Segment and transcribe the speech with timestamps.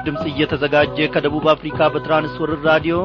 [0.00, 2.96] ምስራች ድምፅ እየተዘጋጀ ከደቡብ አፍሪካ በትራንስወርር ራዲዮ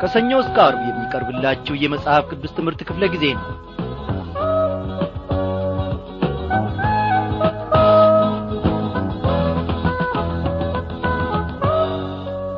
[0.00, 3.46] ከሰኞ እስከ አርብ የሚቀርብላችሁ የመጽሐፍ ቅዱስ ትምህርት ክፍለ ጊዜ ነው።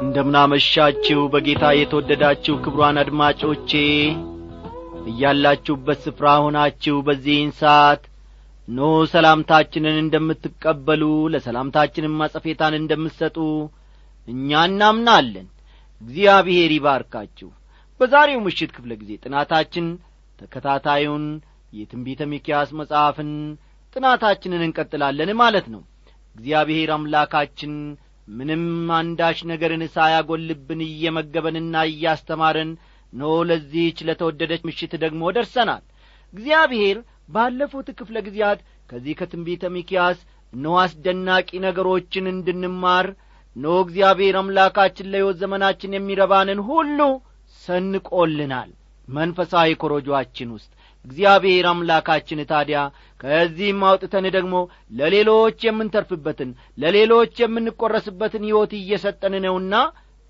[0.04, 3.70] እንደምናመሻችሁ በጌታ የተወደዳችሁ ክብሯን አድማጮቼ
[5.10, 8.02] እያላችሁበት ስፍራ ሆናችሁ በዚህን ሰዓት
[8.72, 8.80] ኖ
[9.12, 13.36] ሰላምታችንን እንደምትቀበሉ ለሰላምታችንም ማጸፌታን እንደምትሰጡ
[14.28, 15.46] እኛ እናምናለን።
[16.00, 17.48] እግዚአብሔር ይባርካችሁ።
[18.00, 19.86] በዛሬው ምሽት ክፍለ ጊዜ ጥናታችን
[20.38, 21.24] ተከታታዩን
[21.72, 23.30] የትንቢተ ሚኪያስ መጽሐፍን
[23.96, 25.82] ጥናታችንን እንቀጥላለን ማለት ነው።
[26.36, 27.72] እግዚአብሔር አምላካችን
[28.28, 28.64] ምንም
[28.98, 32.70] አንዳች ነገርን ሳያጐልብን እየመገበንና እያስተማረን
[33.12, 35.82] ኖ ለዚህች ለተወደደች ምሽት ደግሞ ደርሰናል።
[36.32, 36.98] እግዚአብሔር
[37.32, 40.18] ባለፉት ክፍለ ጊዜያት ከዚህ ከትንቢተ ሚኪያስ
[40.52, 43.06] ኖ አስደናቂ ነገሮችን እንድንማር
[43.56, 46.98] ኖ እግዚአብሔር አምላካችን ለሕይወት ዘመናችን የሚረባንን ሁሉ
[47.62, 48.70] ሰንቆልናል።
[49.08, 50.70] መንፈሳዊ ኮረጆአችን ውስጥ
[51.04, 52.80] እግዚአብሔር አምላካችን ታዲያ
[53.20, 54.54] ከዚህም አውጥተን ደግሞ
[54.98, 59.74] ለሌሎች የምንተርፍበትን ለሌሎች የምንቈረስበትን ሕይወት እየሰጠን ነውና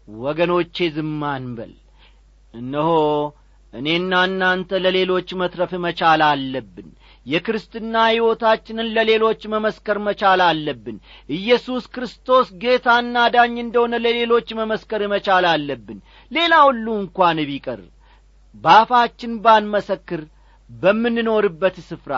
[0.08, 1.20] ወገኖቼ ዝም
[2.55, 2.89] እነሆ
[3.73, 6.89] እኔና እናንተ ለሌሎች መትረፍ መቻል አለብን።
[7.27, 10.97] የክርስትና ሕይወታችንን ለሌሎች መመስከር መቻል አለብን።
[11.31, 15.98] ኢየሱስ ክርስቶስ ጌታና ዳኝ እንደሆነ ለሌሎች መመስከር መቻል አለብን።
[16.31, 17.83] ሌላ ሁሉ እንኳን ቢቀር
[18.55, 20.23] በአፋችን ባንመሰክር
[20.70, 22.14] በምንኖርበት ስፍራ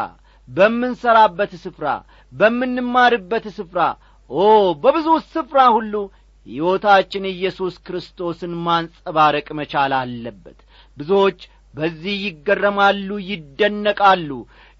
[0.48, 1.86] በምንሠራበት ስፍራ
[2.32, 3.80] በምንማርበት ስፍራ
[4.30, 4.42] ኦ
[4.82, 5.94] በብዙ ስፍራ ሁሉ
[6.46, 10.58] ሕይወታችን ኢየሱስ ክርስቶስን ማንጸባረቅ መቻል አለበት
[10.96, 11.40] ብዙዎች
[11.74, 14.30] በዚህ ይገረማሉ ይደነቃሉ።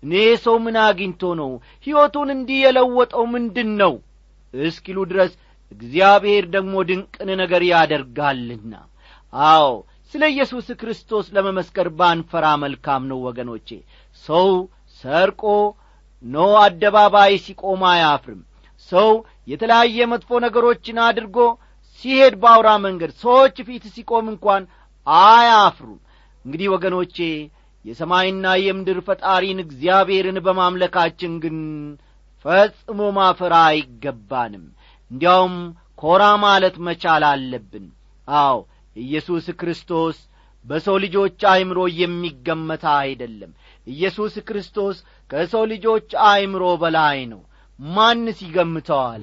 [0.02, 0.12] እኔ
[0.44, 1.50] ሰው ምን አግኝቶ ነው?
[1.86, 3.94] ሕይወቱን እንዲህ የለወጠው ምንድን ነው
[4.54, 5.32] እስኪሉ ድረስ
[5.72, 8.74] እግዚአብሔር ደግሞ ድንቅን ነገር ያደርጋልና።
[9.32, 9.66] አዎ
[10.14, 13.68] ስለ ኢየሱስ ክርስቶስ ለመመስከር ባንፈራ መልካም ነው ወገኖቼ።
[14.24, 14.48] ሰው
[15.04, 15.42] ሰርቆ
[16.24, 18.42] ኖ አደባባይ ሲቆም አያፍርም።
[18.92, 19.10] ሰው
[19.48, 21.38] የተለያየ መጥፎ ነገሮችን አድርጎ
[22.00, 24.62] ሲሄድ በአውራ መንገድ ሰዎች ፊት ሲቆም እንኳን
[25.06, 25.98] አያፍሩም
[26.44, 27.16] እንግዲህ ወገኖቼ
[27.84, 31.56] የሰማይና የምድር ፈጣሪን እግዚአብሔርን በማምለካችን ግን
[32.44, 34.64] ፈጽሞ ማፈራ አይገባንም።
[35.10, 35.56] እንዲያውም
[35.98, 37.86] ኮራ ማለት መቻል አለብን።
[38.28, 38.56] አዎ
[38.96, 40.16] ኢየሱስ ክርስቶስ
[40.64, 43.52] በሰው ልጆች አእምሮ የሚገመታ አይደለም።
[43.86, 44.98] ኢየሱስ ክርስቶስ
[45.30, 47.42] ከሰው ልጆች አእምሮ በላይ ነው።
[47.78, 49.22] ማንስ ይገምተዋል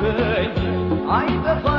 [0.00, 0.48] köy
[1.10, 1.69] Ayda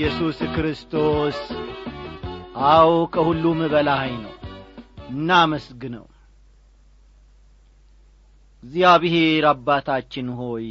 [0.00, 1.38] ኢየሱስ ክርስቶስ
[2.68, 4.32] አዎ ከሁሉም በላይ ነው።
[5.08, 6.04] እናመስግነው።
[8.62, 10.68] እግዚአብሔር አባታችን ሆይ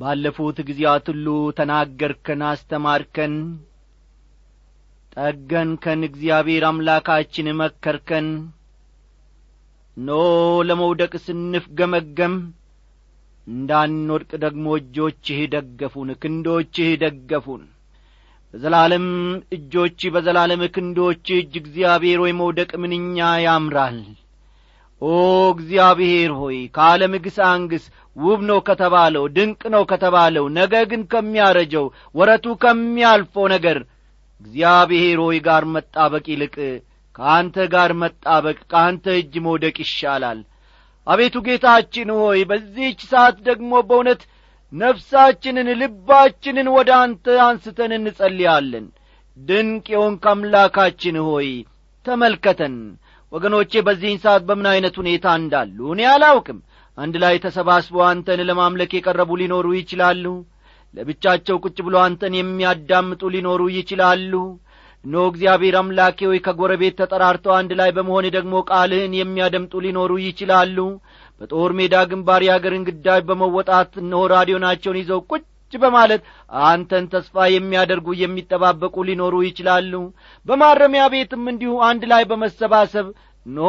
[0.00, 1.26] ባለፉት ጊዜያት ሁሉ
[1.58, 3.34] ተናገርከን አስተማርከን
[5.16, 8.28] ጠገንከን እግዚአብሔር አምላካችን መከርከን።
[9.96, 10.10] ኖ
[10.68, 12.34] ለመውደቅ ስንፍገመገም
[13.46, 17.62] እንዳንወድቅ ደግሞ እጆችህ ደገፉን ክንዶችህ ደገፉን።
[18.54, 19.06] በዘላለም
[19.56, 23.98] እጆች በዘላለም ክንዶች እጅ እግዚአብሔር ሆይ መውደቅ ምንኛ ያምራል!
[25.02, 25.10] ኦ
[25.54, 27.84] እግዚአብሔር ሆይ ከዓለም ግሳንግስ
[28.16, 33.78] ውብ ነው ከተባለው ድንቅ ነው ከተባለው ነገ ግን ከሚያረጀው ወረቱ ከሚያልፈው ነገር
[34.40, 36.54] እግዚአብሔር ሆይ ጋር መጣበቅ ይልቅ
[37.14, 40.38] ከአንተ ጋር መጣበቅ ከአንተ እጅ መውደቅ ይሻላል
[41.06, 44.22] አቤቱ ጌታችን ሆይ በዚህች ሰዓት ደግሞ በእውነት
[44.72, 48.86] ነፍሳችንን ልባችንን ወደ አንተ አንስተን እንጸልያለን።
[49.36, 51.48] ድንቅ የሆንክ አምላካችን ሆይ
[52.06, 52.76] ተመልከተን።
[53.32, 56.58] ወገኖቼ በዚህን ሰዓት በምን ዐይነት ሁኔታ እንዳሉ እኔ አላውቅም።
[56.98, 60.24] አንድ ላይ ተሰባስበው አንተን ለማምለክ የቀረቡ ሊኖሩ ይችላሉ።
[60.94, 64.32] ለብቻቸው ቁጭ ብሎ አንተን የሚያዳምጡ ሊኖሩ ይችላሉ
[65.04, 70.76] እኖ እግዚአብሔር አምላኬ ሆይ ከጐረቤት ተጠራርተው አንድ ላይ በመሆን ደግሞ ቃልህን የሚያደምጡ ሊኖሩ ይችላሉ።
[71.40, 76.22] በጦር ሜዳ ግንባር የአገርን ግዳጅ በመወጣት እነሆ ራዲዮናቸውን ይዘው ቁጭ በማለት
[76.68, 79.92] አንተን ተስፋ የሚያደርጉ የሚጠባበቁ ሊኖሩ ይችላሉ።
[80.46, 83.06] በማረሚያ ቤትም እንዲሁ አንድ ላይ በመሰባሰብ
[83.46, 83.68] ኖ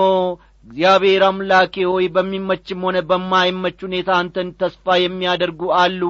[0.67, 6.01] እግዚአብሔር አምላኬ ሆይ በሚመችም ሆነ በማይመች ሁኔታ አንተን ተስፋ የሚያደርጉ አሉ።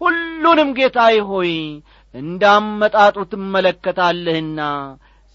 [0.00, 1.52] ሁሉንም ጌታዬ ሆይ
[2.16, 4.60] እንዳመጣጡ ትመለከታለህና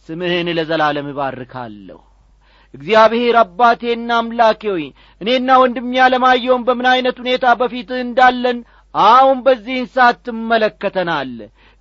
[0.10, 2.00] ስምህን ለዘላለም እባርካለሁ።
[2.74, 4.86] እግዚአብሔር አባቴና አምላኬ ሆይ
[5.22, 8.60] እኔና ወንድሜ ያለማየውን በምን ዐይነት ሁኔታ በፊትህ እንዳለን
[8.96, 11.34] አሁን በዚህን ሰዓት ትመለከተናል።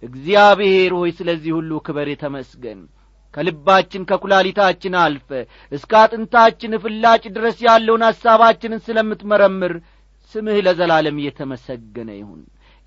[0.03, 2.81] እግዚአብሔር ሆይ ስለዚህ ሁሉ ክበር የተመስገን
[3.35, 5.29] ከልባችን ከኩላሊታችን አልፈ
[5.73, 9.75] እስከ አጥንታችን ፍላጭ ድረስ ያለውን ሐሳባችንን ስለምትመረምር
[10.33, 12.41] ስምህ ለዘላለም እየተመሰገነ ይሁን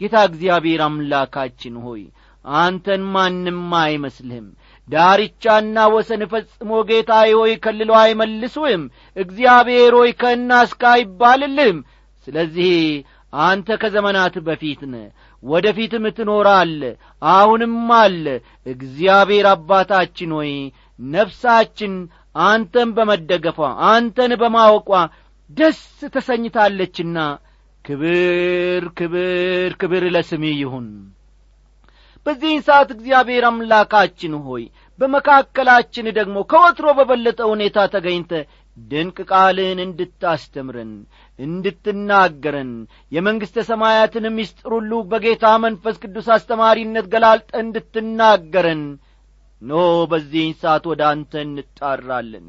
[0.03, 2.01] ጌታ እግዚአብሔር አምላካችን ሆይ
[2.45, 4.47] አንተን ማንም አይመስልህም።
[4.87, 8.83] ዳርቻና ወሰን ፈጽሞ ጌታ ሆይ ከልሎ አይመልሱህም።
[9.17, 11.77] እግዚአብሔር ሆይ ከእና እስከ አይባልልህም።
[12.27, 12.73] ስለዚህ
[13.43, 14.95] አንተ ከዘመናት በፊት ነ
[15.43, 16.81] ወደ ፊትም ትኖራለ
[17.21, 18.25] አሁንም አለ።
[18.73, 20.51] እግዚአብሔር አባታችን ሆይ
[20.99, 21.93] ነፍሳችን
[22.45, 24.91] አንተን በመደገፏ አንተን በማወቋ
[25.49, 25.81] ደስ
[26.13, 27.17] ተሰኝታለችና
[27.85, 30.87] ክብር ክብር ክብር ለስሜ ይሁን።
[32.25, 34.63] በዚህን ሰዓት እግዚአብሔር አምላካችን ሆይ
[34.99, 38.31] በመካከላችን ደግሞ ከወትሮ በበለጠ ሁኔታ ተገኝተ
[38.77, 40.93] ድንቅ ቃልን እንድታስተምረን
[41.39, 42.71] እንድትናገረን
[43.11, 48.83] የመንግሥተ ሰማያትን ምስጢር ሁሉ በጌታ መንፈስ ቅዱስ አስተማሪነት ገላልጠ እንድትናገረን
[49.61, 49.73] ኖ
[50.11, 52.47] በዚህን ሰዓት ወደ አንተ እንጣራለን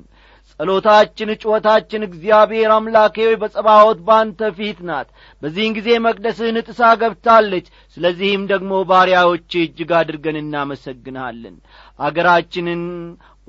[0.61, 5.09] ጸሎታችን ጩኸታችን እግዚአብሔር አምላኬ በጸባዖት በአንተ ፊት ናት።
[5.43, 11.57] በዚህን ጊዜ መቅደስህን ጥሳ ገብታለች። ስለዚህም ደግሞ ባሪያዎች እጅግ አድርገን እናመሰግንሃለን።
[11.99, 12.83] አገራችንን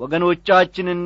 [0.00, 1.02] ወገኖቻችንን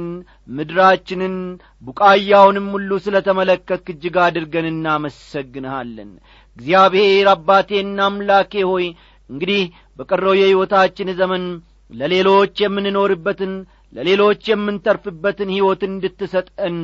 [0.51, 1.35] ምድራችንን
[1.83, 6.11] ቡቃያውንም ሁሉ ስለ ተመለከትክ እጅግ አድርገን እናመሰግንሃለን።
[6.57, 8.87] እግዚአብሔር አባቴና አምላኬ ሆይ
[9.31, 9.63] እንግዲህ
[9.99, 11.45] በቀረው የሕይወታችን ዘመን
[11.91, 13.53] ለሌሎች የምንኖርበትን
[13.93, 16.77] ለሌሎች የምንተርፍበትን ሕይወት እንድትሰጠን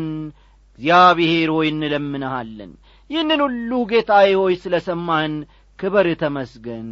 [0.78, 2.72] እግዚአብሔር ሆይ እንለምንሃለን።
[3.10, 5.34] ይህንን ሁሉ ጌታዬ ሆይ ስለ ሰማህን
[5.78, 6.88] ክበር ተመስገን።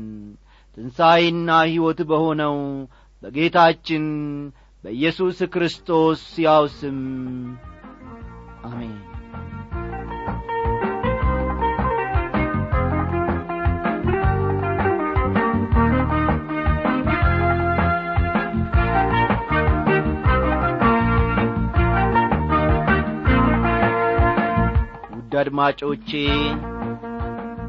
[0.76, 2.56] ትንሣኤና ሕይወት በሆነው
[3.22, 4.04] በጌታችን
[4.84, 6.98] በኢየሱስ ክርስቶስ ያው ስም
[8.64, 8.94] አሜን
[25.44, 26.10] አድማጮቼ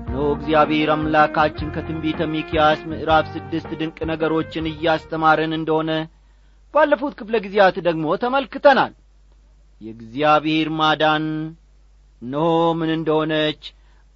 [0.10, 5.92] ኖ እግዚአብሔር አምላካችን ከትንቢተ ሚኪያስ ምዕራፍ ስድስት ድንቅ ነገሮችን እያስተማረን እንደሆነ
[6.74, 8.94] ባለፉት ክፍለ ጊዜያት ደግሞ ተመልክተናል።
[9.82, 11.26] የእግዚአብሔር ማዳን
[12.22, 12.46] ኖ
[12.80, 13.62] ምን እንደሆነች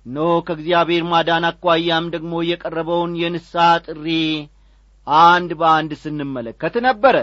[0.05, 4.07] ኖ ከእግዚአብሔር ማዳን አኳያም ደግሞ የቀረበውን የንስሐ ጥሪ
[5.25, 7.15] አንድ በአንድ ስንመለከት ነበረ።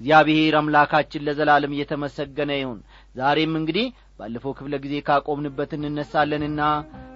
[0.00, 2.80] እግዚአብሔር አምላካችን ለዘላለም እየተመሰገነ ይሁን።
[3.16, 3.86] ዛሬም እንግዲህ
[4.18, 6.60] ባለፈው ክፍለ ጊዜ ካቆምንበት እንነሳለንና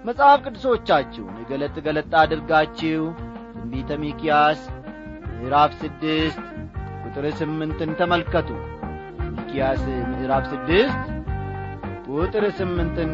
[0.07, 3.03] መጽሐፍ ቅዱሶቻችሁን ገለጥ ገለጥ አድርጋችሁ
[3.53, 4.61] ትንቢተ ሚኪያስ
[5.31, 6.41] ምዕራፍ ስድስት
[7.03, 8.49] ቁጥር ስምንትን ተመልከቱ።
[9.29, 11.03] ሚኪያስ ምዕራፍ ስድስት
[12.09, 13.11] ቁጥር ስምንትን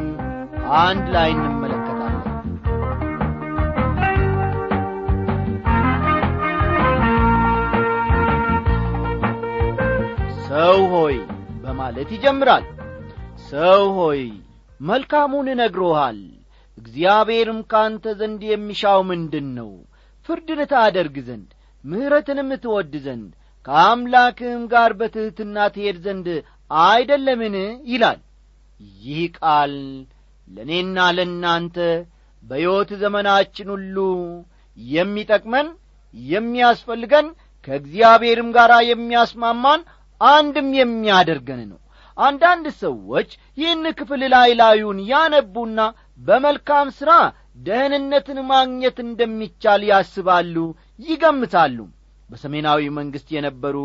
[0.81, 2.23] አንድ ላይ እንመለከታለን።
[10.47, 11.15] ሰው ሆይ
[11.63, 12.65] በማለት ይጀምራል።
[13.45, 14.21] ሰው ሆይ
[14.79, 16.19] መልካሙን ነግሮሃል።
[16.77, 19.69] እግዚአብሔርም ካንተ ዘንድ የሚሻው ምንድን ነው
[20.29, 21.49] ፍርድን ታደርግ ዘንድ
[21.83, 23.29] ምሕረትንም ትወድ ዘንድ
[23.65, 26.27] ከአምላክህም ጋር በትሕትና ትሄድ ዘንድ
[26.85, 27.55] አይደለምን?
[27.91, 28.19] ይላል።
[29.01, 29.73] ይህ ቃል
[30.47, 31.77] ለእኔና ለእናንተ
[32.43, 33.97] በሕይወት ዘመናችን ሁሉ
[34.77, 35.67] የሚጠቅመን
[36.13, 37.27] የሚያስፈልገን
[37.67, 39.81] ከእግዚአብሔርም ጋር የሚያስማማን
[40.21, 41.79] አንድም የሚያደርገን ነው
[42.17, 45.79] አንዳንድ ሰዎች ይህን ክፍል ላይ ላዩን ያነቡና
[46.21, 47.11] በመልካም ሥራ
[47.65, 50.55] ደህንነትን ማግኘት እንደሚቻል ያስባሉ
[51.07, 51.77] ይገምታሉ።
[52.29, 53.77] በሰሜናዊ መንግሥት የነበሩ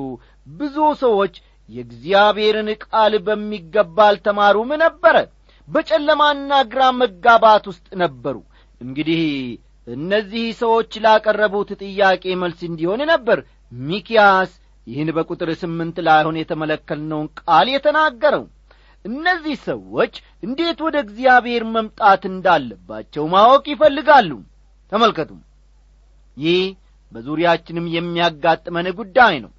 [0.53, 1.35] ብዙ ሰዎች
[1.69, 5.17] የእግዚአብሔርን ቃል በሚገባ አልተማሩም ነበረ።
[5.69, 8.37] በጨለማና ግራ መጋባት ውስጥ ነበሩ።
[8.81, 9.23] እንግዲህ
[9.95, 13.39] እነዚህ ሰዎች ላቀረቡት ጥያቄ መልስ እንዲሆን ነበር
[13.83, 14.51] ሚኪያስ
[14.91, 18.45] ይህን በቁጥር ስምንት ላይ አሁን የተመለከልነውን ቃል የተናገረው።
[19.05, 24.31] እነዚህ ሰዎች እንዴት ወደ እግዚአብሔር መምጣት እንዳለባቸው ማወቅ ይፈልጋሉ።
[24.93, 25.31] ተመልከቱ።
[26.37, 26.63] ይህ
[27.13, 29.53] በዙሪያችንም የሚያጋጥመን ጉዳይ ነው።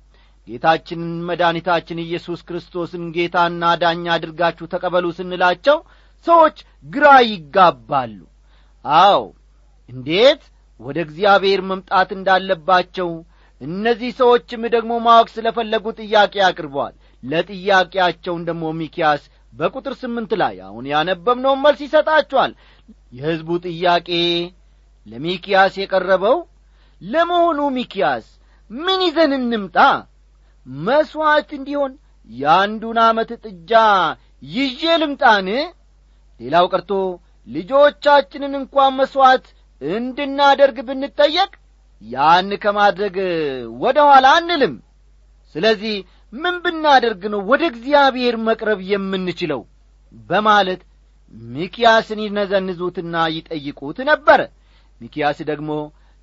[0.48, 5.78] ጌታችንን መድኃኒታችን ኢየሱስ ክርስቶስን ጌታና ዳኛ አድርጋችሁ ተቀበሉ ስንላቸው
[6.28, 8.18] ሰዎች ግራ ይጋባሉ።
[8.86, 9.22] አዎ
[9.90, 10.42] እንዴት
[10.80, 13.10] ወደ እግዚአብሔር መምጣት እንዳለባቸው
[13.62, 20.86] እነዚህ ሰዎችም ደግሞ ማወቅ ስለ ፈለጉ ጥያቄ አቅርበዋል። ለጥያቄያቸውን ደግሞ ሚኪያስ በቁጥር ስምንት ላይ አሁን
[20.92, 22.52] ያነበብነውን መልስ ይሰጣቸዋል።
[23.14, 24.10] የሕዝቡ ጥያቄ
[25.06, 26.38] ለሚኪያስ የቀረበው
[27.02, 28.26] ለመሆኑ ሚኪያስ
[28.72, 29.78] ምን ይዘን እንምጣ?
[30.86, 31.94] መሥዋዕት እንዲሆን
[32.30, 33.72] የአንዱን ዓመት ጥጃ
[34.50, 35.48] ይዤ ልምጣን?
[36.40, 36.92] ሌላው ቀርቶ
[37.48, 39.46] ልጆቻችንን እንኳን መሥዋዕት
[39.82, 41.52] እንድናደርግ ብንጠየቅ
[42.02, 43.16] ያን ከማድረግ
[43.82, 44.76] ወደ ኋላ አንልም።
[45.56, 45.96] ስለዚህ
[46.34, 49.62] ምን ብናደርግ ነው ወደ እግዚአብሔር መቅረብ የምንችለው?
[50.26, 50.82] በማለት
[51.52, 54.40] ሚኪያስን ይነዘንዙትና ይጠይቁት ነበረ
[55.02, 55.70] ሚኪያስ ደግሞ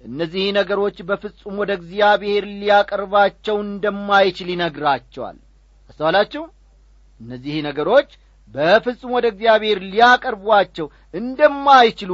[0.02, 5.36] እነዚህ ነገሮች በፍጹም ወደ እግዚአብሔር ሊያቀርባቸው እንደማይችል ይነግራቸዋል።
[5.90, 6.42] አስተዋላችሁ?
[7.20, 8.10] እነዚህ ነገሮች
[8.54, 12.12] በፍጹም ወደ እግዚአብሔር ሊያቀርቧቸው እንደማይችሉ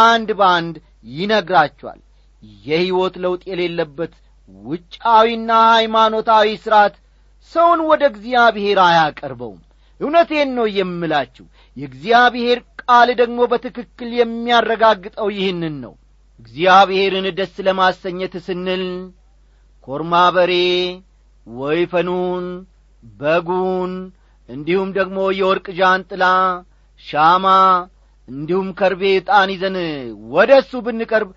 [0.00, 0.76] አንድ በአንድ
[1.14, 2.00] ይነግራቸዋል
[2.62, 4.12] የሕይወት ለውጥ የሌለበት
[4.64, 6.94] ውጫዊና ሃይማኖታዊ ሥርዓት
[7.52, 9.60] ሰውን ወደ እግዚአብሔር አያቀርበውም።
[10.00, 11.44] እውነቴን ነው የምላችሁ
[11.76, 15.94] የእግዚአብሔር ቃል ደግሞ በትክክል የሚያረጋግጠው ይህንን ነው።
[16.40, 18.84] እግዚአብሔርን ደስ ለማሰኘት ስንል
[19.88, 20.52] ኮርማ በሬ
[21.46, 22.46] ወይፈኑን
[23.02, 23.92] በጉን
[24.48, 26.24] እንዲሁም ደግሞ የወርቅ ዣንጥላ
[27.00, 27.46] ሻማ
[28.28, 29.76] እንዲሁም ከርቤ ዕጣን ይዘን
[30.32, 31.28] ወደ እሱ ብንቀርብ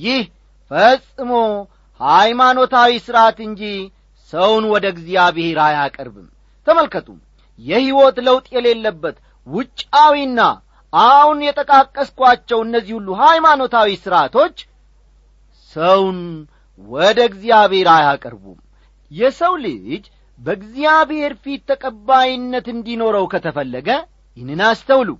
[0.00, 0.22] ይህ
[0.70, 1.32] ፈጽሞ
[2.00, 3.62] ሃይማኖታዊ ሥርዓት እንጂ
[4.32, 6.26] ሰውን ወደ እግዚአብሔር አያቀርብም።
[6.66, 7.08] ተመልከቱ
[7.58, 10.40] የሕይወት ለውጥ የሌለበት ውጫዊና
[10.92, 14.56] አሁን የጠቃቀስኳቸው እነዚህ ሁሉ ሃይማኖታዊ ሥርዓቶች
[15.76, 16.18] ሰውን
[16.88, 18.58] ወደ እግዚአብሔር አያቀርቡም።
[19.10, 20.04] የሰው ልጅ
[20.38, 23.88] በእግዚአብሔር ፊት ተቀባይነት እንዲኖረው ከተፈለገ
[24.36, 25.10] ይህንን አስተውሉ።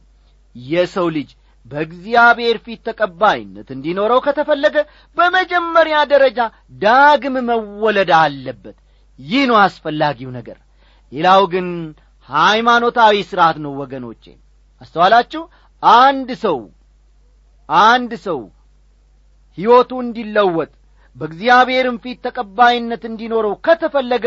[0.56, 1.30] የሰው ልጅ
[1.66, 4.76] በእግዚአብሔር ፊት ተቀባይነት እንዲኖረው ከተፈለገ
[5.16, 6.38] በመጀመሪያ ደረጃ
[6.82, 8.76] ዳግም መወለድ አለበት።
[9.18, 10.58] ይህ ነው አስፈላጊው ነገር።
[11.12, 11.68] ሌላው ግን
[12.28, 14.24] ሃይማኖታዊ ሥርዓት ነው ወገኖቼ።
[14.82, 15.42] አስተዋላችሁ?
[15.82, 16.58] አንድ ሰው
[17.68, 18.40] አንድ ሰው
[19.58, 20.72] ሕይወቱ እንዲለወጥ
[21.16, 24.26] በእግዚአብሔርም ፊት ተቀባይነት እንዲኖረው ከተፈለገ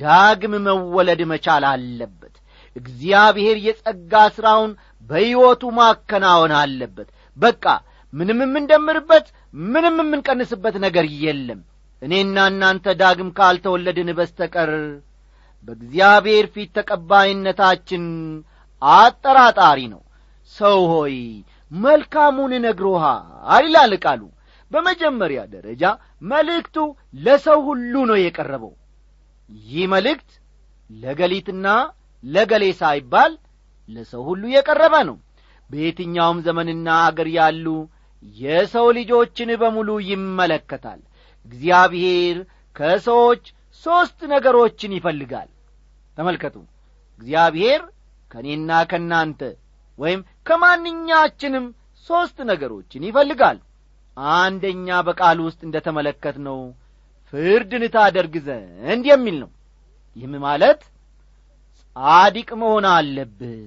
[0.00, 2.34] ዳግም መወለድ መቻል አለበት።
[2.76, 4.70] እግዚአብሔር የጸጋ ሥራውን
[5.12, 7.64] በሕይወቱ ማከናወን አለበት። በቃ
[8.12, 9.26] ምንም የምንደምርበት
[9.68, 11.60] ምንም የምንቀንስበት ነገር የለም።
[12.02, 14.70] እኔና እናንተ ዳግም ካልተወለድን በስተቀር
[15.64, 18.04] በእግዚአብሔር ፊት ተቀባይነታችን
[18.82, 20.00] አጠራጣሪ ነው።
[20.52, 21.16] ሰው ሆይ
[21.70, 23.26] መልካሙን ነግሮሃል
[23.66, 24.22] ይላል ቃሉ።
[24.70, 25.82] በመጀመሪያ ደረጃ
[26.30, 26.76] መልእክቱ
[27.18, 28.72] ለሰው ሁሉ ነው የቀረበው።
[29.66, 30.30] ይህ መልእክት
[30.90, 31.66] ለገሊትና
[32.24, 33.32] ለገሌ ሳይባል
[33.88, 35.16] ለሰው ሁሉ የቀረበ ነው።
[35.70, 37.66] በየትኛውም ዘመንና አገር ያሉ
[38.36, 41.00] የሰው ልጆችን በሙሉ ይመለከታል።
[41.46, 42.36] እግዚአብሔር
[42.76, 43.44] ከሰዎች
[43.84, 45.48] ሦስት ነገሮችን ይፈልጋል።
[46.16, 46.56] ተመልከቱ።
[47.20, 47.80] እግዚአብሔር
[48.30, 49.40] ከእኔና ከእናንተ
[49.98, 51.66] ወይም ከማንኛችንም
[52.06, 53.58] ሦስት ነገሮችን ይፈልጋል።
[54.36, 56.58] አንደኛ በቃል ውስጥ እንደ ተመለከት ነው
[57.32, 59.50] ፍርድን ታደርግ ዘንድ የሚል ነው።
[60.16, 60.80] ይህም ማለት
[61.96, 63.58] ጻዲቅ መሆን አለብህ።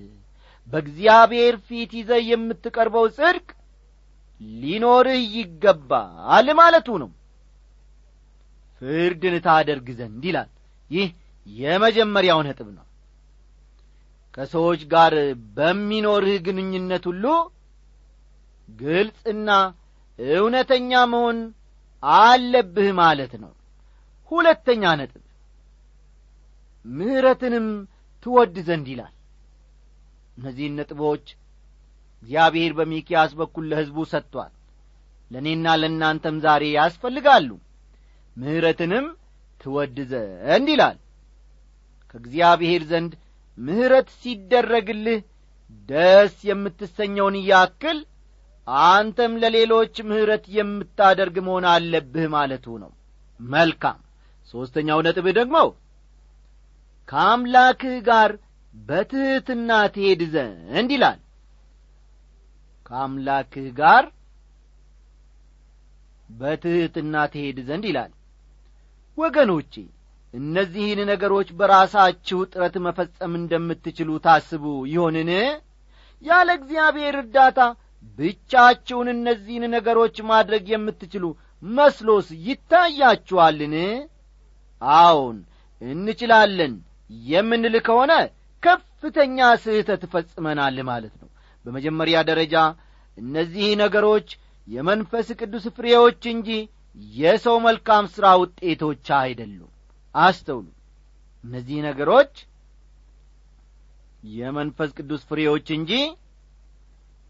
[0.67, 3.47] በእግዚአብሔር ፊት ይዘ የምትቀርበው ጽድቅ
[4.61, 7.11] ሊኖርህ ይገባል ማለቱ ነው።
[8.81, 10.49] ፍርድን ታደርግ ዘንድ ይላል።
[10.91, 11.07] ይህ
[11.47, 12.85] የመጀመሪያው ነጥብ ነው።
[14.33, 15.13] ከሰዎች ጋር
[15.57, 17.25] በሚኖርህ ግንኙነት ሁሉ
[18.69, 19.49] ግልጽና
[20.19, 21.37] እውነተኛ መሆን
[22.03, 23.51] አለብህ ማለት ነው።
[24.31, 25.21] ሁለተኛ ነጥብ
[26.85, 27.67] ምሕረትንም
[28.25, 29.13] ትወድ ዘንድ ይላል።
[30.37, 31.25] እነዚህን ነጥቦች
[32.23, 34.53] እግዚአብሔር በሚኪያስ በኩል ለሕዝቡ ሰጥቷል።
[35.31, 37.49] ለእኔና ለእናንተም ዛሬ ያስፈልጋሉ።
[38.37, 39.05] ምሕረትንም
[39.61, 40.97] ትወድ ዘንድ ይላል።
[42.11, 43.13] ከእግዚአብሔር ዘንድ
[43.57, 45.19] ምሕረት ሲደረግልህ
[45.89, 47.97] ደስ የምትሰኘውን ያክል
[48.89, 52.91] አንተም ለሌሎች ምሕረት የምታደርግ መሆን አለብህ ማለቱ ነው።
[53.39, 53.97] መልካም።
[54.53, 55.57] ሦስተኛው ነጥብህ ደግሞ
[57.09, 58.31] ከአምላክህ ጋር
[58.73, 61.19] በትሕትና ትሄድ ዘንድ ይላል።
[62.85, 64.05] ከአምላክህ ጋር
[66.29, 68.11] በትሕትና ትሄድ ዘንድ ይላል።
[69.17, 69.73] ወገኖቼ
[70.33, 74.63] እነዚህን ነገሮች በራሳችሁ ጥረት መፈጸም እንደምትችሉ ታስቡ
[74.93, 75.29] ይሆንን?
[76.21, 77.59] ያለ እግዚአብሔር እርዳታ
[78.19, 81.25] ብቻችሁን እነዚህን ነገሮች ማድረግ የምትችሉ
[81.63, 83.75] መስሎስ ይታያችኋልን?
[84.81, 85.37] አዎን
[85.81, 86.73] እንችላለን
[87.29, 88.13] የምንል ከሆነ
[88.63, 91.29] ከፍተኛ ስህተት ፈጽመናል ማለት ነው።
[91.65, 92.55] በመጀመሪያ ደረጃ
[93.17, 94.27] እነዚህ ነገሮች
[94.67, 96.49] የመንፈስ ቅዱስ ፍሬዎች እንጂ
[97.15, 99.71] የሰው መልካም ሥራ ውጤቶች አይደሉም።
[100.15, 100.67] አስተውሉ።
[101.43, 102.33] እነዚህ ነገሮች
[104.35, 105.91] የመንፈስ ቅዱስ ፍሬዎች እንጂ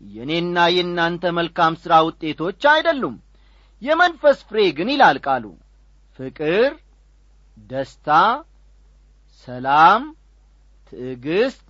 [0.01, 3.15] የእኔና የእናንተ መልካም ሥራ ውጤቶች አይደሉም።
[3.81, 5.45] የመንፈስ ፍሬ ግን ይላል ቃሉ
[6.19, 6.69] ፍቅር
[7.69, 8.09] ደስታ
[9.39, 10.04] ሰላም
[10.91, 11.65] ትዕግስት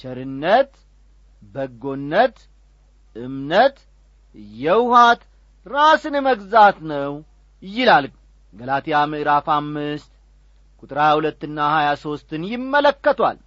[0.00, 0.70] ቸርነት
[1.54, 2.36] በጎነት
[3.16, 3.76] እምነት
[4.60, 5.22] የውሃት
[5.66, 7.12] ራስን መግዛት ነው
[7.62, 8.06] ይላል
[8.52, 10.10] ገላትያ ምዕራፍ አምስት
[10.82, 13.38] ቁጥር ሀያ ሁለትና ሀያ ሦስትን ይመለከቷል።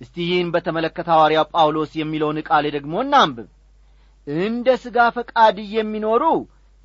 [0.00, 3.48] እስቲ ይህን በተመለከተ ሐዋርያው ጳውሎስ የሚለውን ቃል ደግሞ እናንብብ።
[4.26, 6.24] እንደ ሥጋ ፈቃድ የሚኖሩ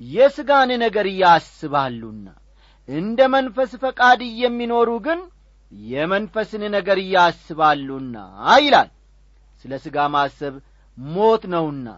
[0.00, 2.26] የሥጋን ነገር ያስባሉና
[2.88, 5.20] እንደ መንፈስ ፈቃድ የሚኖሩ ግን
[5.88, 8.16] የመንፈስን ነገር ያስባሉና
[8.60, 8.90] ይላል።
[9.64, 10.54] ስለ ሥጋ ማሰብ
[10.98, 11.88] ሞት ነውና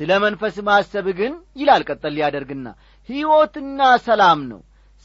[0.00, 2.66] ስለ መንፈስ ማሰብ ግን ይላል ቀጠል ሊያደርግና
[3.08, 4.60] ሕይወትና ሰላም ነው።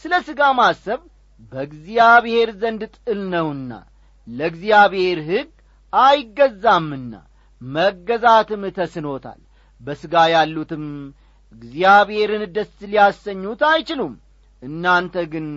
[0.05, 0.99] ስለ ሥጋ ማሰብ
[1.51, 3.71] በእግዚአብሔር ዘንድ ጥል ነውና
[4.27, 5.49] ለእግዚአብሔር ሕግ
[5.93, 7.13] አይገዛምና
[7.62, 9.39] መገዛትም ተስኖታል።
[9.81, 10.86] በሥጋ ያሉትም
[11.53, 14.13] እግዚአብሔርን ደስ ሊያሰኙት አይችሉም።
[14.62, 15.47] እናንተ ግን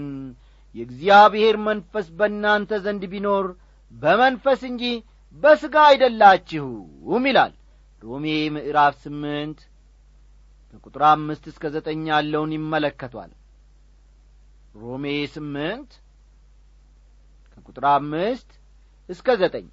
[0.76, 3.46] የእግዚአብሔር መንፈስ በእናንተ ዘንድ ቢኖር
[3.92, 4.84] በመንፈስ እንጂ
[5.36, 7.52] በሥጋ አይደላችሁም ይላል።
[8.02, 9.58] ሮሜ ምዕራፍ ስምንት
[10.72, 13.32] ከቁጥር አምስት እስከ ዘጠኝ ያለውን ይመለከቷል።
[14.74, 15.90] ሮሜ ስምንት
[17.52, 18.50] ከቁጥር አምስት
[19.08, 19.66] እስከ ዘጠኝ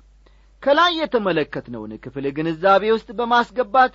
[0.64, 3.94] ከላይ የተመለከትነውን ክፍል ግንዛቤ ውስጥ በማስገባት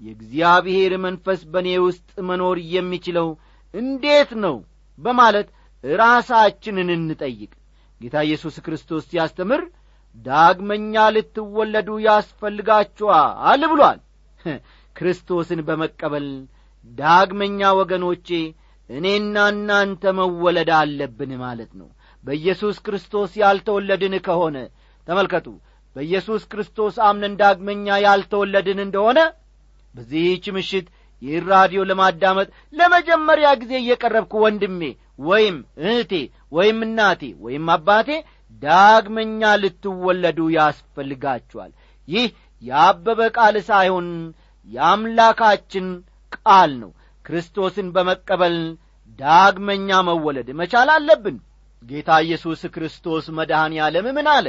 [0.00, 3.28] የእግዚአብሔር መንፈስ በእኔ ውስጥ መኖር የሚችለው
[3.74, 4.56] እንዴት ነው
[4.98, 5.48] በማለት
[5.84, 7.52] ራሳችንን እንጠይቅ።
[8.00, 9.62] ጌታ ኢየሱስ ክርስቶስ ሲያስተምር
[10.16, 14.00] ዳግመኛ ልትወለዱ ያስፈልጋችኋል ብሏል።
[14.96, 16.26] ክርስቶስን በመቀበል
[16.92, 18.28] ዳግመኛ ወገኖቼ
[18.90, 21.88] እኔና እናንተ መወለድ አለብን ማለት ነው።
[22.24, 24.56] በኢየሱስ ክርስቶስ ያልተወለድን ከሆነ
[25.06, 25.46] ተመልከቱ
[25.96, 29.18] በኢየሱስ ክርስቶስ አምነን ዳግመኛ ያልተወለድን እንደሆነ
[29.94, 30.86] በዚህች ምሽት
[31.22, 34.80] ይህ ራዲዮ ለማዳመጥ ለመጀመሪያ ጊዜ እየቀረብኩ ወንድሜ
[35.22, 36.12] ወይም እህቴ
[36.52, 38.08] ወይም እናቴ ወይም አባቴ
[38.62, 41.70] ዳግመኛ ልትወለዱ ያስፈልጋችኋል።
[42.08, 42.26] ይህ
[42.62, 44.08] የአበበ ቃል ሳይሆን
[44.68, 45.86] የአምላካችን
[46.36, 46.90] ቃል ነው።
[47.24, 48.56] ክርስቶስን በመቀበል
[49.18, 51.36] ዳግመኛ መወለድ መቻል አለብን።
[51.82, 54.46] ጌታ ኢየሱስ ክርስቶስ መድኃኔ ዓለም ምን አለ?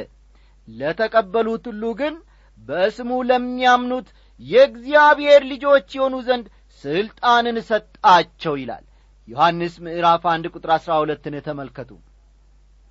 [0.68, 2.16] ለተቀበሉት ሁሉ ግን
[2.60, 4.08] በስሙ ለሚያምኑት
[4.42, 6.46] የእግዚአብሔር ልጆች የሆኑ ዘንድ
[6.84, 8.84] ሥልጣንን ሰጣቸው ይላል።
[9.28, 11.92] ዮሐንስ ምዕራፍ አንድ ቁጥር አሥራ ሁለትን ተመልከቱ።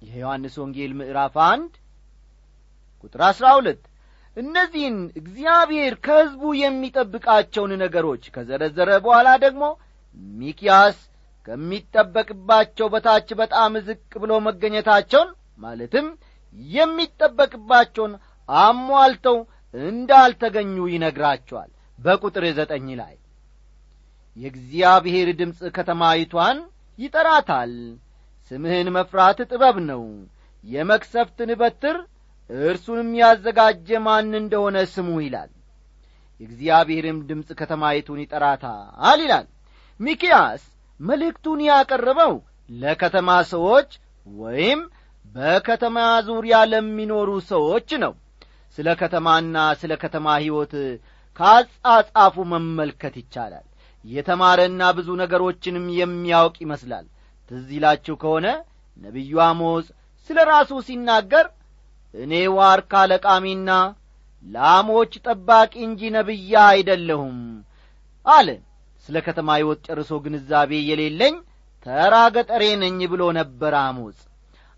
[0.02, 1.72] የዮሐንስ ወንጌል ምዕራፍ አንድ
[3.04, 3.82] ቁጥር አሥራ ሁለት
[4.36, 9.64] እነዚህን እግዚአብሔር ከሕዝቡ የሚጠብቃቸውን ነገሮች ከዘረዘረ በኋላ ደግሞ
[10.36, 10.98] ሚኪያስ
[11.48, 16.06] ከሚጠበቅባቸው በታች በጣም ዝቅ ብሎ መገኘታቸውን ማለትም
[16.74, 18.12] የሚጠበቅባቸውን
[18.48, 19.38] አሟልተው
[19.74, 23.14] እንዳልተገኙ ይነግራቸዋል። በቁጥር ዘጠኝ ላይ
[24.36, 26.58] የእግዚአብሔር ድምፅ ከተማይቷን
[26.98, 27.72] ይጠራታል።
[28.50, 30.02] ስምህን መፍራት ጥበብ ነው።
[30.64, 31.96] የመክሰፍትን በትር
[32.50, 35.50] እርሱንም ያዘጋጀ ማን እንደሆነ ስሙ ይላል።
[36.40, 39.46] የእግዚአብሔርም ድምፅ ከተማይቱን ይጠራታል ይላል።
[40.00, 40.62] ሚኪያስ
[41.00, 42.34] መልእክቱን ያቀረበው
[42.70, 43.90] ለከተማ ሰዎች
[44.26, 44.80] ወይም
[45.34, 48.12] በከተማ ዙሪያ ለሚኖሩ ሰዎች ነው።
[48.78, 50.74] ስለ ከተማና ስለ ከተማ ሕይወት
[51.36, 53.66] ከአጻጻፉ መመልከት ይቻላል
[54.04, 57.06] የተማረና ብዙ ነገሮችንም የሚያውቅ ይመስላል።
[57.50, 58.46] ትዝ ይላችሁ ከሆነ
[58.98, 59.86] ነቢዩ አሞጽ
[60.30, 61.46] ስለ ራሱ ሲናገር
[62.14, 63.70] እኔ ዋርካ ለቃሚና
[64.44, 67.38] ላሞች ጠባቂ እንጂ ነቢያ አይደለሁም
[68.26, 68.48] አለ።
[69.06, 71.34] ስለ ከተማ ሕይወት ጨርሶ ግንዛቤ የሌለኝ
[71.86, 74.18] ተራ ገጠሬ ነኝ ብሎ ነበር አሞጽ።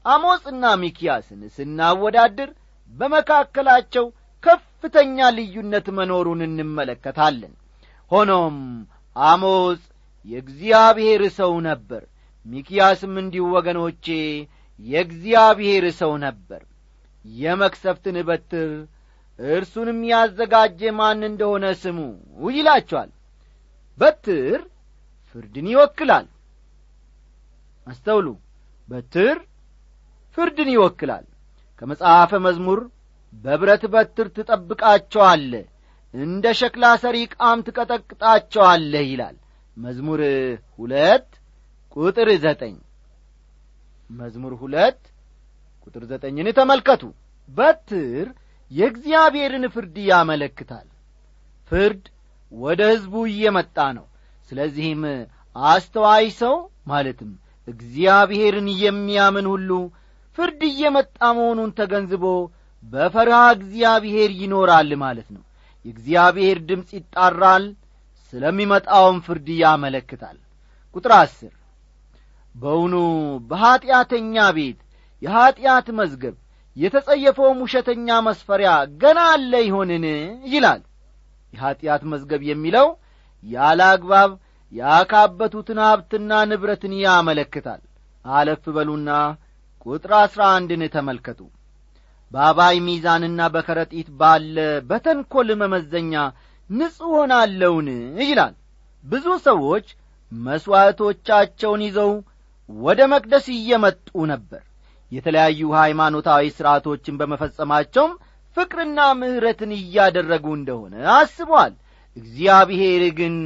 [0.04, 2.50] አሞጽና ሚኪያስን ስናወዳድር
[2.92, 4.06] በመካከላቸው
[4.42, 7.52] ከፍተኛ ልዩነት መኖሩን እንመለከታለን።
[8.10, 8.56] ሆኖም
[9.16, 9.83] አሞጽ
[10.27, 12.03] የእግዚአብሔር ሰው ነበር።
[12.46, 14.07] ሚኪያስም እንዲሁ ወገኖቼ
[14.81, 16.62] የእግዚአብሔር ሰው ነበር።
[17.24, 18.70] የመክሰፍትን በትር
[19.38, 21.98] እርሱንም ያዘጋጀ ማን እንደሆነ ስሙ
[22.50, 23.11] ይላቸዋል።
[23.98, 24.61] በትር
[25.31, 26.27] ፍርድን ይወክላል።
[27.87, 28.27] አስተውሉ።
[28.88, 29.37] በትር
[30.38, 31.24] ፍርድን ይወክላል።
[31.83, 32.81] ከመጽሐፈ መዝሙር
[33.35, 35.53] በብረት በትር ትጠብቃቸዋለ
[36.14, 39.37] እንደ ሸክላ ሰሪ ቃም ትቀጠቅጣቸዋለህ ይላል።
[39.77, 40.20] መዝሙር
[40.79, 41.29] ሁለት
[41.96, 42.77] ቁጥር ዘጠኝ።
[44.11, 45.00] መዝሙር ሁለት
[45.87, 47.03] ቁጥር ዘጠኝን ተመልከቱ።
[47.48, 48.27] በትር
[48.70, 50.87] የእግዚአብሔርን ፍርድ ያመለክታል።
[51.70, 52.05] ፍርድ
[52.53, 54.07] ወደ ሕዝቡ እየመጣ ነው።
[54.48, 55.03] ስለዚህም
[55.57, 56.55] አስተዋይ ሰው
[56.87, 57.31] ማለትም
[57.68, 59.70] እግዚአብሔርን የሚያምን ሁሉ
[60.38, 62.24] ፍርድ እየመጣ መሆኑን ተገንዝቦ
[62.85, 65.43] በፈርሃ እግዚአብሔር ይኖራል ማለት ነው
[65.85, 67.64] የእግዚአብሔር ድምፅ ይጣራል
[68.33, 70.37] ስለሚመጣውም ፍርድ ያመለክታል።
[70.97, 71.53] ቁጥር አስር
[72.55, 72.94] በውኑ
[73.51, 74.81] በኀጢአተኛ ቤት
[75.23, 76.35] የኀጢአት መዝገብ
[76.77, 78.70] የተጸየፈውም ውሸተኛ መስፈሪያ
[79.03, 80.05] ገና አለ ይሆንን?
[80.47, 80.81] ይላል።
[81.53, 82.88] የኀጢአት መዝገብ የሚለው
[83.44, 84.31] ያለ አግባብ
[84.73, 87.83] ያካበቱትን ሀብትና ንብረትን ያመለክታል።
[88.25, 89.11] አለፍ በሉና
[89.87, 91.40] ቁጥር አሥራ አንድን ተመልከቱ
[92.35, 94.57] በአባይ ሚዛንና በከረጢት ባለ
[94.88, 96.14] በተንኰል መመዘኛ
[96.70, 97.88] ንጹሕ ሆናለውን?
[98.23, 98.55] ይላል።
[99.05, 99.87] ብዙ ሰዎች
[100.33, 102.12] መሥዋዕቶቻቸውን ይዘው
[102.68, 104.62] ወደ መቅደስ እየመጡ ነበር።
[105.12, 108.12] የተለያዩ ሃይማኖታዊ ሥርዓቶችን በመፈጸማቸውም
[108.57, 111.73] ፍቅርና ምሕረትን እያደረጉ እንደሆነ አስቧል።
[112.16, 113.37] እግዚአብሔር ግን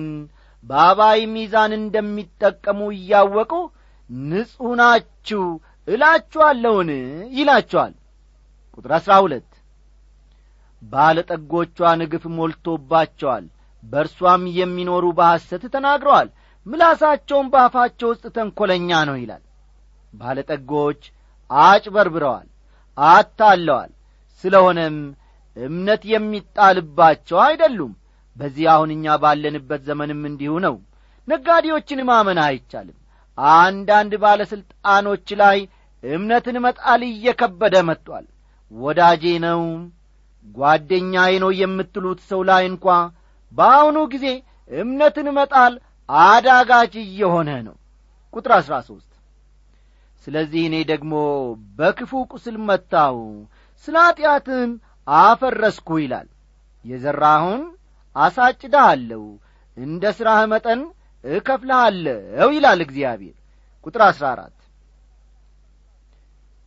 [0.65, 3.53] በአባይ ሚዛን እንደሚጠቀሙ እያወቁ
[4.31, 5.45] ንጹሕ ናችሁ
[5.89, 6.91] እላችኋለሁን?
[7.39, 7.93] ይላቸዋል
[8.79, 9.49] ቁጥር አሥራ ሁለት
[10.83, 13.45] ባለጠጎቿን ግፍ ሞልቶባቸዋል።
[13.83, 16.29] በእርሷም የሚኖሩ በሐሰት ተናግረዋል።
[16.67, 19.43] ምላሳቸውም በአፋቸው ውስጥ ተንኰለኛ ነው ይላል።
[20.13, 21.01] ባለጠጎች
[21.51, 22.47] አጭበርብረዋል
[22.99, 23.91] አታለዋል።
[24.45, 24.97] ስለሆነም
[25.57, 27.93] እምነት የሚጣልባቸው አይደሉም።
[28.37, 30.75] በዚህ አሁን እኛ ባለንበት ዘመንም እንዲሁ ነው።
[31.29, 32.99] ነጋዴዎችን ማመን አይቻልም።
[33.59, 35.59] አንዳንድ ባለሥልጣኖች ላይ
[36.03, 38.27] እምነትን መጣል እየከበደ መጥቷል
[38.73, 39.61] ወዳጄ ነው
[40.47, 42.87] ጓደኛዬ ነው የምትሉት ሰው ላይ እንኳ
[43.53, 44.27] በአሁኑ ጊዜ
[44.71, 45.75] እምነትን መጣል
[46.09, 47.77] አዳጋች እየሆነ ነው።
[48.35, 49.05] ቁጥር አሥራ ሦስት
[50.27, 51.13] ስለዚህ እኔ ደግሞ
[51.79, 53.19] በክፉ ቁስል መታው
[53.89, 54.71] ስለ ኀጢአትም
[55.07, 56.29] አፈረስኩ ይላል።
[56.85, 57.63] የዘራሁን
[58.17, 59.23] አሳጭዳሃለሁ
[59.77, 60.81] እንደ ሥራህ መጠን
[61.25, 63.37] እከፍልሃለሁ ይላል እግዚአብሔር።
[63.87, 64.55] ቁጥር አሥራ አራት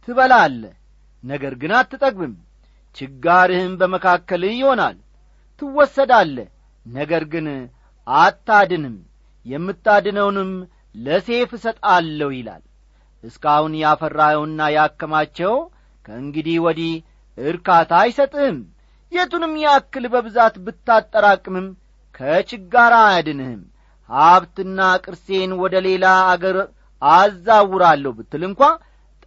[0.08, 0.76] ትበላለህ
[1.24, 2.34] ነገር ግን አትጠግብም።
[2.98, 4.98] ችጋርህም በመካከልህ ይሆናል።
[5.62, 6.48] ትወሰዳለህ
[6.86, 7.48] ነገር ግን
[8.08, 8.96] አታድንም።
[9.46, 10.52] የምታድነውንም
[10.96, 12.64] ለሴፍ እሰጣለሁ ይላል።
[13.24, 15.54] እስካሁን ያፈራኸውና ያከማቸው
[16.06, 16.94] ከእንግዲህ ወዲህ
[17.38, 18.58] እርካታ አይሰጥህም።
[19.12, 21.68] የቱንም ያክል በብዛት ብታጠራቅምም
[22.16, 23.62] ከችጋር አያድንህም።
[24.10, 26.58] ሀብትና ቅርሴን ወደ ሌላ አገር
[27.02, 28.62] አዛውራለሁ ብትል እንኳ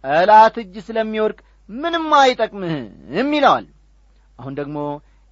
[0.03, 3.65] ጠላት እጅ ስለሚወድቅ ምንም አይጠቅምህም ይለዋል
[4.39, 4.77] አሁን ደግሞ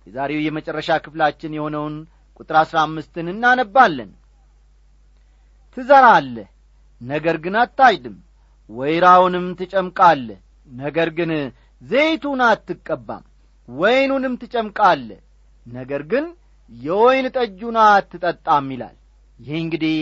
[0.07, 1.95] የዛሬው የመጨረሻ ክፍላችን የሆነውን
[2.39, 4.11] ቁጥር አሥራ አምስትን እናነባለን።
[5.77, 6.47] ትዘራለህ
[7.01, 8.17] ነገር ግን አታጭድም።
[8.69, 10.39] ወይራውንም ትጨምቃለህ
[10.77, 11.31] ነገር ግን
[11.81, 13.23] ዘይቱን አትቀባም።
[13.67, 15.21] ወይኑንም ትጨምቃለህ
[15.65, 16.25] ነገር ግን
[16.71, 18.95] የወይን ጠጁን አትጠጣም ይላል።
[19.39, 19.97] ይህ እንግዲህ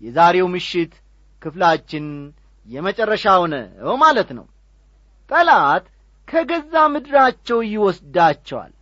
[0.00, 0.92] የዛሬው ምሽት
[1.42, 2.06] ክፍላችን
[2.66, 4.46] የመጨረሻው ነው ማለት ነው
[5.30, 5.84] ጠላት
[6.28, 8.72] ከገዛ ምድራቸው ይወስዳቸዋል።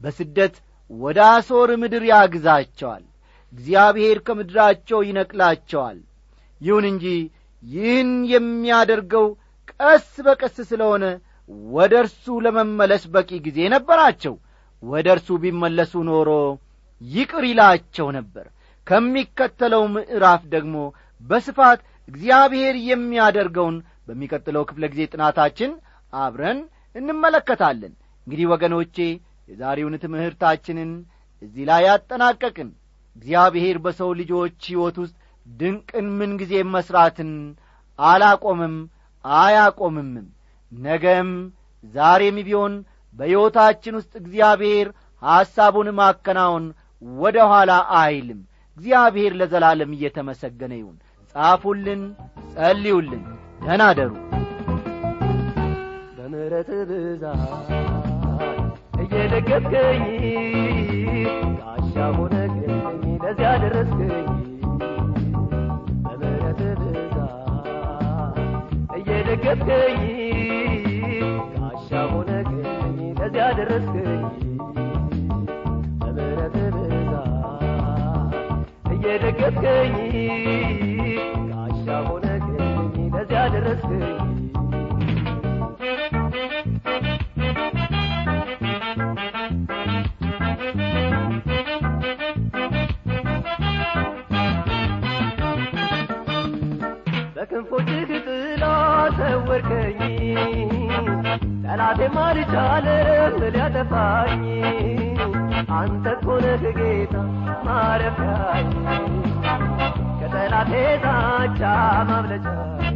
[0.00, 0.54] በስደት
[0.90, 3.04] ወደ አሶር ምድር ያግዛቸዋል።
[3.52, 5.98] እግዚአብሔር ከምድራቸው ይነቅላቸዋል።
[6.60, 7.04] ይሁን እንጂ
[7.62, 9.26] ይህን የሚያደርገው
[9.72, 11.04] ቀስ በቀስ ስለሆነ
[11.70, 14.34] ወደ እርሱ ለመመለስ በቂ ጊዜ ነበራቸው።
[14.82, 16.30] ወደ እርሱ ቢመለሱ ኖሮ
[17.00, 18.46] ይቅር ይላቸው ነበር።
[18.86, 20.76] ከሚከተለው ምዕራፍ ደግሞ
[21.22, 23.76] በስፋት እግዚአብሔር የሚያደርገውን
[24.08, 25.70] በሚቀጥለው ክፍለ ጊዜ ጥናታችን
[26.12, 26.58] አብረን
[26.96, 27.92] እንመለከታለን።
[28.26, 28.96] እንግዲህ ወገኖቼ
[29.48, 30.90] የዛሬውን ትምህርታችንን
[31.42, 32.70] እዚህ ላይ ያጠናቀቅን
[33.16, 35.16] እግዚአብሔር በሰው ልጆች ሕይወት ውስጥ
[35.46, 37.30] ድንቅን ምንጊዜ መሥራትን
[37.98, 38.74] አላቆምም
[39.24, 40.26] አያቆምምም።
[40.72, 41.30] ነገም
[41.94, 42.74] ዛሬም ቢሆን
[43.14, 44.88] በሕይወታችን ውስጥ እግዚአብሔር
[45.22, 46.66] ሐሳቡን ማከናወን
[47.18, 48.40] ወደ ኋላ አይልም።
[48.76, 50.96] እግዚአብሔር ለዘላለም እየተመሰገነ ይሁን።
[51.34, 52.02] ጻፉልን
[52.54, 53.24] ጸልዩልን።
[53.64, 54.12] ተናደሩ
[56.50, 57.40] በምሕረት ብዛት
[59.02, 60.04] እየደገፍከኝ
[61.58, 62.78] ጋሻ ሆነህልኝ
[63.24, 64.28] ለዚያ ደረስከኝ።
[66.04, 68.38] በምሕረት ብዛት
[68.98, 70.00] እየደገፍከኝ
[71.54, 74.24] ጋሻ ሆነህልኝ ለዚያ ደረስከኝ።
[76.00, 77.28] በምሕረት ብዛት
[78.94, 79.94] እየደገፍከኝ
[103.80, 104.42] ሊያጠፋኝ
[105.72, 107.14] አንተ ኮነህ ጌታ
[107.66, 108.70] ማረፊያኝ
[110.20, 110.72] ከጠላቴ
[111.04, 111.60] ዛቻ
[112.08, 112.88] ማምለጫዬ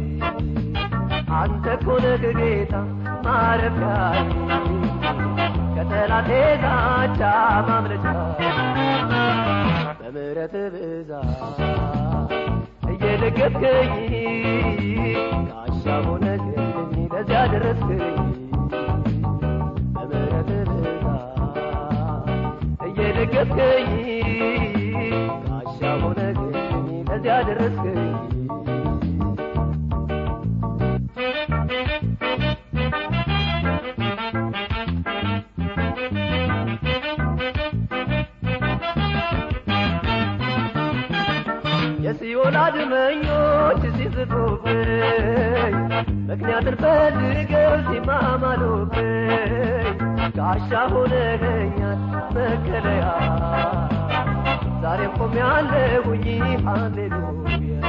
[1.39, 2.73] አንተ ኮነህ ጌታ
[3.27, 4.27] ማረፊያኝ
[5.77, 6.29] ከጠላቴ
[6.65, 7.21] ዛቻ
[7.69, 8.41] ማምለጫዬ
[10.01, 12.31] በምሕረት ብዛት
[12.93, 13.95] እየደገፍከኝ
[15.49, 18.19] ጋሻ ሆነህልኝ ለዚያ ደረስከኝ
[23.35, 23.87] እየደገፍከኝ
[25.45, 26.75] ጋሻ ሆነህልኝ
[27.07, 28.01] ለዚያ ደረስከኝ
[42.05, 45.75] የሲኦል አድመኞች ሲዝቱብኝ
[46.29, 49.92] ምክንያትን ፈልገው ሲማማሉብኝ
[50.37, 51.99] ጋሻ ሆነኸኛል
[52.35, 53.03] መከለያ
[54.83, 56.25] ዛሬም ቆሜያለሁኝ
[56.65, 57.81] ሃሌሉያ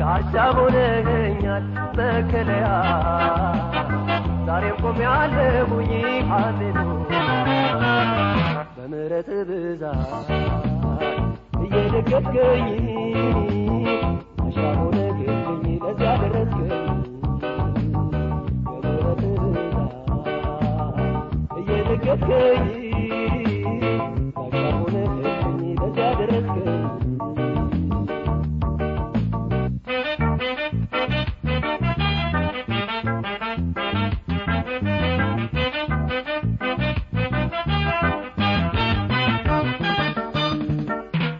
[0.00, 1.64] ጋሻ ሆነኸኛል
[1.98, 2.66] መከለያ
[4.48, 5.92] ዛሬም ቆሜያለሁኝ
[6.30, 7.20] ሃሌሉያ
[8.76, 10.30] በምሕረት ብዛት
[11.64, 12.68] እየደገፍከኝ
[14.38, 14.58] ጋሻ
[22.24, 22.66] እየደገፍከኝ
[24.36, 25.48] ጋሻ ሆነህልኝ
[25.80, 26.68] ለዚያ ደረስከኝ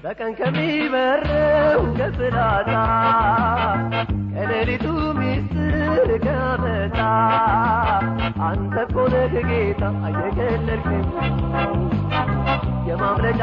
[0.04, 2.72] በቀን ከሚበረው ከፍላታ
[4.34, 4.84] ከሌሊቱ
[8.42, 11.04] አንተ ኮነህ ጌታ አየገለልከኝ
[12.88, 13.42] የማምለጫ